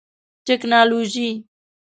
[0.45, 1.29] ټکنالوژي